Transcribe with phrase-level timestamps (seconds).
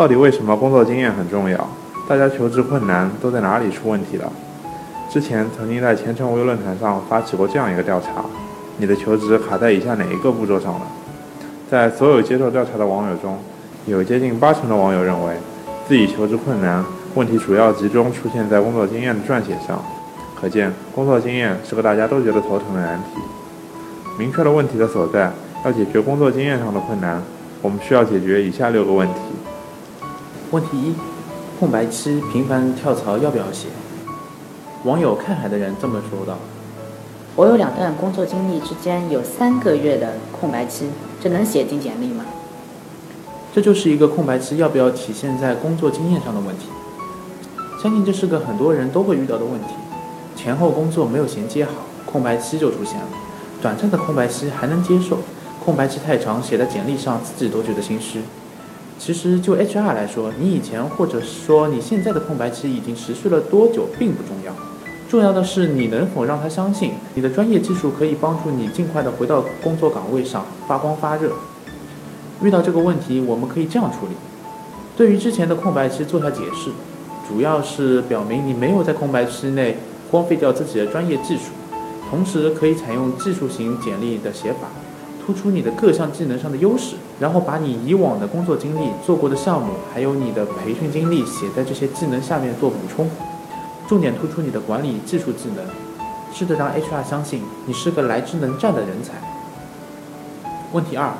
[0.00, 1.68] 到底为什么工作经验很重要？
[2.08, 4.32] 大家求职困难都在哪里出问题了？
[5.10, 8.24] 之前曾经在前程无忧论坛上发起过这样一个调查：
[8.78, 10.86] 你的求职卡在以下哪一个步骤上了？
[11.70, 13.36] 在所有接受调查的网友中，
[13.84, 15.34] 有接近八成的网友认为，
[15.86, 16.82] 自己求职困难
[17.14, 19.84] 问题主要集中出现在工作经验的撰写上。
[20.40, 23.20] 可见，工作经验是个大家都觉得头疼的难题。
[24.18, 25.30] 明确了问题的所在，
[25.62, 27.22] 要解决工作经验上的困难，
[27.60, 29.14] 我们需要解决以下六个问题。
[30.52, 30.94] 问题一：
[31.60, 33.68] 空白期频繁跳槽要不要写？
[34.82, 36.36] 网友看海的人这么说道
[37.36, 40.88] ：“我有两段工作经历之间有三个月的空白期。”
[41.22, 42.24] 这能写进简历吗？
[43.54, 46.66] 这就是一个空白期要不要体现在工作经验上的问题。
[47.80, 49.74] 相信这是个很多人都会遇到的问题。
[50.34, 51.72] 前后工作没有衔接好，
[52.04, 53.06] 空白期就出现了。
[53.62, 55.18] 短暂的空白期还能接受，
[55.64, 58.20] 空白期太长，写在简历上自己都觉得心虚。
[59.00, 64.52] 其实就 HR 来说，你以前或者说你现在的空白期已经持续了多久并不重要。
[65.08, 71.32] 重要的是，你能否让他相信你的专业技术可以帮助你尽快的回到工作岗位上发光发热？
[72.42, 74.12] 遇到这个问题，我们可以这样处理：
[74.98, 76.70] 对于之前的空白期做下解释，
[77.26, 79.78] 主要是表明你没有在空白期内
[80.10, 81.44] 荒废掉自己的专业技术，
[82.10, 84.68] 同时可以采用技术型简历的写法，
[85.24, 93.08] 突出你的各项技能上的优势，然后把你以往的工作经历、做过的项目，还有你的培训经历写在这些技能下面做补充。
[93.86, 95.64] 重点突出你的管理技术技能，
[96.32, 99.14] 试着让 HR 相信你是个来之能战的人才。
[100.72, 101.12] 问题二：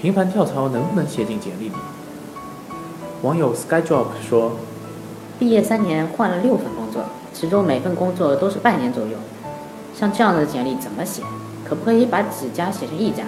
[0.00, 1.74] 频繁跳槽能不能写进简历里？
[3.22, 4.52] 网友 SkyDrop 说：
[5.38, 9.16] 毕业三年换了六份工作，其中每份工作都是半年左右。
[9.94, 11.22] 像这样的简历怎么写？
[11.64, 13.24] 可不可以把几家写成一家，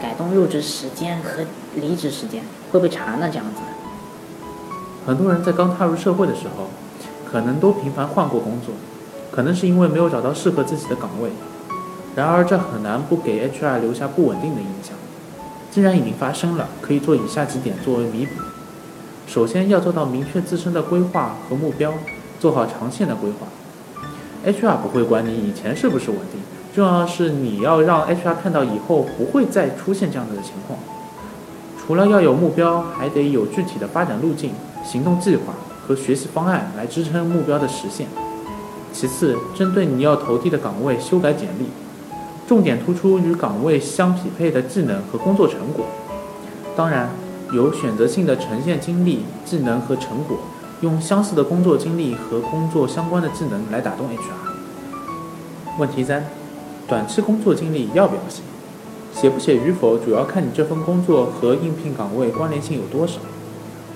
[0.00, 1.44] 改动入职时间和
[1.76, 2.42] 离职时间？
[2.70, 3.28] 会不会查呢？
[3.30, 3.60] 这样子？
[5.06, 6.68] 很多人在刚踏入社会的时候。
[7.26, 8.72] 可能都频繁换过工作，
[9.32, 11.30] 可能是因为没有找到适合自己的岗位。
[12.14, 14.94] 然而，这很难不给 HR 留下不稳定的印象。
[15.68, 18.40] 既然已经发生了，可以做以下几点作为弥补：
[19.26, 21.92] 首先，要做到明确自身的规划和目标，
[22.38, 23.48] 做好长线的规划。
[24.46, 26.40] HR 不会管你以前是不是稳定，
[26.74, 30.78] 重要的是你要让 HR 看到以后不会再出现这样的情况。
[31.78, 34.52] 除了要有目标，还得有具体的发展路径、
[34.84, 35.54] 行动计划。
[35.86, 38.06] 和学习方案来支撑目标的实现。
[38.90, 41.66] 其次，针对你要投递的岗位修改简历，
[42.48, 45.84] 重点突出与岗位相匹配的技能和工作成果。
[46.74, 47.10] 当然，
[47.52, 50.38] 有选择性的呈现经历、技能和成果，
[50.80, 55.78] 用相似的工作经历和工作相关的技能来打动 HR。
[55.78, 56.24] 问题三：
[56.86, 58.42] 短期工作经历要不要写？
[59.14, 63.14] 写不写与否，主要看你这份工作和应聘岗位关联性有多少。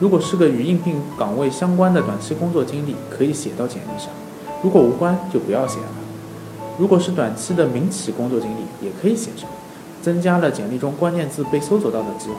[0.01, 4.11] 如果是个与应聘岗位相关的短期工作经历，可以写到简历上；
[4.63, 5.87] 如果无关，就不要写了。
[6.79, 9.51] 如果是短期的民企工作经历，也可以写上，
[10.01, 12.37] 增加了简历中关键字被搜索到的机会。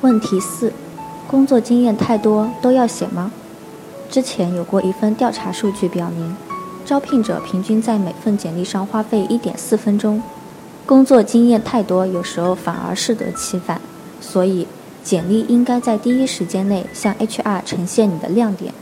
[0.00, 0.72] 问题四：
[1.28, 3.30] 工作经验太多都要写吗？
[4.10, 6.36] 之前有过一份调查数据表明，
[6.84, 10.22] 招聘者平均在每份简历上花费一点四分钟，
[10.84, 13.80] 工作经验太多有时候反而适得其反，
[14.20, 14.66] 所以。
[15.02, 18.72] 简历应该在第一时间内向 HR 呈现你的亮点，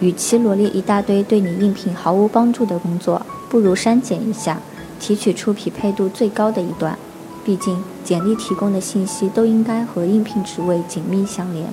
[0.00, 4.60] 与其罗列一大堆对你应聘毫无帮助的工作，不如删减一下，
[4.98, 6.98] 提取出匹配度最高的一段。
[7.44, 11.68] 毕竟，简历提供的信息都应该和应聘职位紧密相连。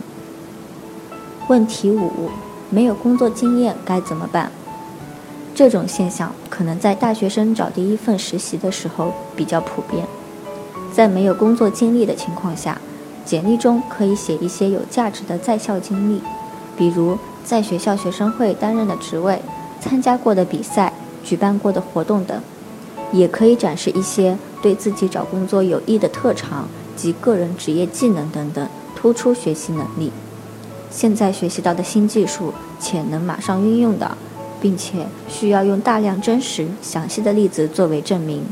[1.47, 2.29] 问题五：
[2.69, 4.51] 没有工作经验该怎么办？
[5.55, 10.05] 这种现象可能在大学生找第一份实习的时候比较普遍，
[10.93, 12.77] 在没有工作经历的情况下。
[13.23, 16.21] 简历中可以写一些有价值的在校经历，
[16.77, 19.41] 比如在学校学生会担任的职位、
[19.79, 22.39] 参加过的比赛、举办过的活动等。
[23.11, 30.11] 也可以展示一些对自己找工作有益的特长及个人职业技能等等，突出学习能力。
[30.91, 34.17] 现在学习到的新技术且能马上运用的，
[34.65, 38.43] 并且需要用大量真实详细的例子作为证明。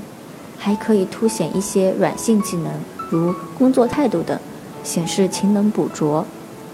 [0.59, 2.71] 还可以凸显一些软性技能，
[3.09, 4.37] 如工作态度等。
[4.83, 6.23] 显示勤能补拙，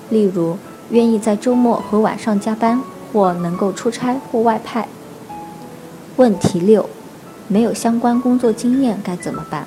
[0.10, 0.58] 例如
[0.90, 2.82] 愿意在周末和晚上加班，
[3.14, 4.90] 或能够出差或外派。
[6.18, 6.90] 问题六：
[7.48, 9.66] 没有相关工作经验该怎么办？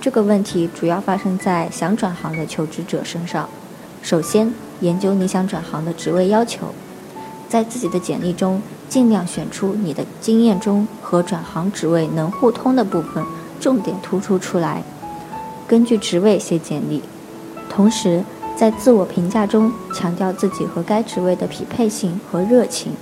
[0.00, 3.48] 这个问题主要发生在想转行的求职者身上。
[4.00, 6.72] 首先，研究你想转行的职位要求，
[7.50, 13.24] 在自己的简历中尽量选出你的经验中和转行职位能互通的部分，
[13.60, 14.84] 重点突出出来。
[15.66, 17.02] 根据职位写简历。
[17.68, 18.22] 同时，
[18.56, 22.92] 在自我评价中强调自己和该职位的匹配性和热情。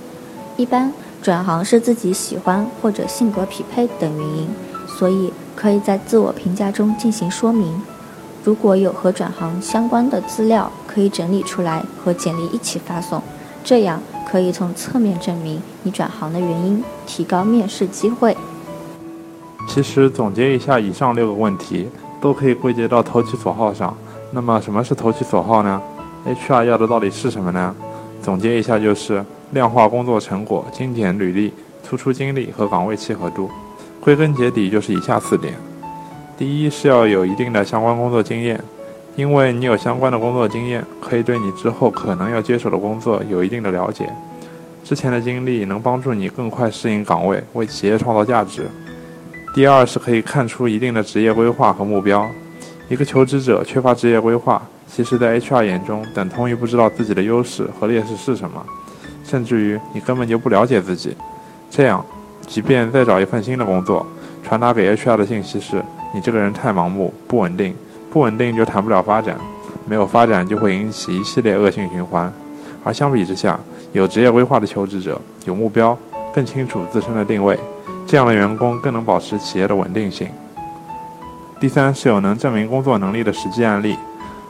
[0.57, 0.91] 一般
[1.21, 4.47] 转行是自己喜欢或者性格匹配等原因，
[4.87, 7.79] 所以可以在自我评价中进行说明。
[8.43, 13.21] 如果有和转行相关的资料，可以整理出来和简历一起发送，
[13.63, 18.35] 这样可以从侧面证明你转行的原因，提高面试机会。
[19.67, 21.87] 其实总结一下以上六个问题，
[22.21, 23.95] 都可以归结到投其所好上。
[24.31, 25.81] 那么什么是投其所好呢
[26.25, 27.75] ？HR 要的到底是什么呢？
[28.21, 29.25] 总结一下就是。
[29.51, 31.51] 量化工作成果、精简履历、
[31.83, 33.49] 突出经历和岗位契合度，
[33.99, 35.55] 归根结底就是以下四点：
[36.37, 38.63] 第一是要有一定的相关工作经验，
[39.15, 44.09] 因为你有相关的工作经验，可以对你之后可能要接手的工作有一定的了解。
[44.83, 48.63] 之前的经历能帮助你更快适应岗位，为企业创造价值。
[49.53, 52.29] 第二是可以看出一定的职业规划和目标。
[52.87, 58.65] 一个求职者缺乏职业规划，其实在 HR 眼中等同于不知道自己的优势和劣势是什么。
[59.23, 61.15] 甚至于你根本就不了解自己，
[61.69, 62.03] 这样，
[62.47, 64.03] 即便再找一份新的工作，
[64.43, 65.83] 传达给 HR 的信息是
[66.15, 67.75] 你这个人太盲目、不稳定，
[68.11, 69.37] 不稳定就谈不了发展，
[69.87, 72.31] 没有发展就会引起一系列恶性循环。
[72.83, 73.59] 而相比之下，
[73.91, 75.97] 有职业规划的求职者有目标，
[76.33, 77.59] 更清楚自身的定位，
[78.07, 80.27] 这样的员工更能保持企业的稳定性。
[81.59, 83.97] 第三是有能证明工作能力的实际案例，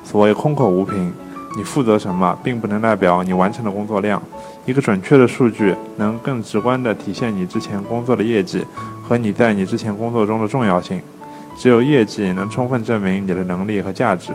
[0.04, 1.12] 所谓空口无凭，
[1.58, 4.22] 你负责什么，并不能代表你完成的工作量。
[4.66, 8.64] 一个准确的数据能更直观地体现你之前工作的业绩
[9.02, 11.02] 和你在你之前工作中的重要性。
[11.58, 14.32] 只有业绩能充分证明你的能力和价值。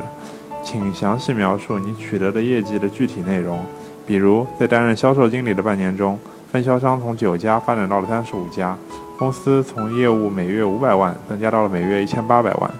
[0.62, 3.62] 请详细描述你取得的业绩的具体内容，
[4.06, 6.18] 比如在担任销售经理的半年中，
[6.50, 8.74] 分销商从九家发展到了三十五家，
[9.18, 12.70] 公司从业务每月五百万增加到了每月一千八百万。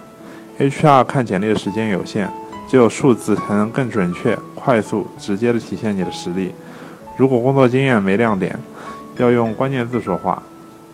[0.58, 2.31] HR 看简历的时间有限，
[2.66, 6.54] 只有数字才能更准确、快速、直接地体现你的实力。
[7.19, 8.58] 如果工作经验没亮点，
[9.19, 10.42] 要用关键字说话。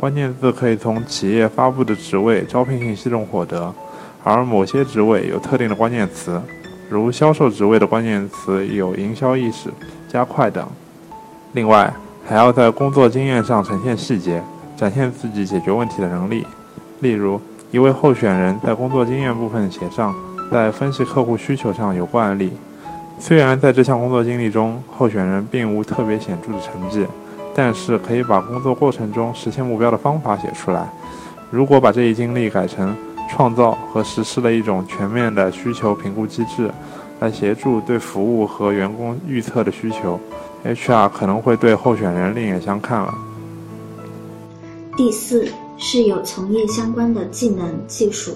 [0.01, 3.71] 关键字可以从企业发布的职位招聘信息中获得，
[4.25, 6.41] 而某些职位有特定的关键词，
[6.89, 9.69] 如销售职位的关键词有营销意识、
[10.09, 10.67] 加快等。
[11.53, 11.93] 另外，
[12.27, 14.43] 还要在工作经验上呈现细节，
[14.75, 16.47] 展现自己解决问题的能力。
[17.01, 17.39] 例如，
[17.71, 20.15] 一位候选人在工作经验部分写上，
[20.51, 22.51] 在分析客户需求上有过案例。
[23.19, 27.07] 虽然在这项工作经历中，候选人并无特别显著的成绩，
[27.63, 30.91] 但是可以把工作过程中实现目标的方法写出来。
[31.51, 32.97] 如果把这一经历改成
[33.31, 36.71] 创造和实施的一种全面的需求评估机制，
[37.19, 40.19] 来协助对服务和员工预测的需求
[40.65, 43.15] ，HR 可能会对候选人另眼相看了。
[44.97, 45.47] 第四
[45.77, 48.35] 是有从业相关的技能技术。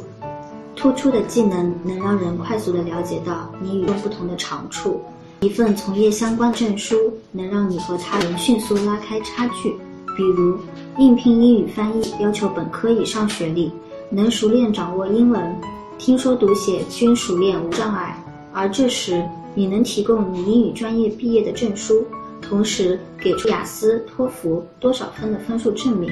[0.77, 5.01] 突出的技能能让人快速的了解到你与众不同的长处。
[5.45, 9.71] 一份从业相关证书能让你和他人迅速拉开差距。
[10.17, 10.57] 比如，
[10.97, 13.71] 应聘英语翻译要求本科以上学历，
[14.09, 15.55] 能熟练掌握英文，
[15.99, 18.17] 听说读写均熟练无障碍。
[18.55, 19.23] 而这时，
[19.55, 22.07] 你能提供你英语专业毕业的证书，
[22.41, 26.11] 同时给出雅思、托福多少分的分数证明，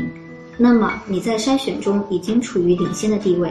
[0.58, 3.50] 那么你在筛选中已经处于领先的地位。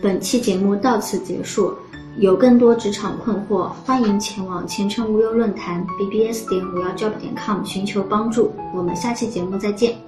[0.00, 1.74] 本期节目到此结束，
[2.18, 8.52] 有更多职场困惑，欢迎前往前程无忧论坛 bbs 点五幺 job 点 com 寻求帮助。
[8.74, 10.07] 我们下期节目再见。